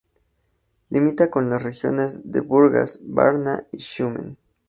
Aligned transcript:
Limita 0.89 1.29
con 1.29 1.51
las 1.51 1.61
regiones 1.61 2.31
de 2.31 2.39
Burgas, 2.41 3.01
Varna 3.03 3.67
y 3.71 3.77
Shumen. 3.77 4.35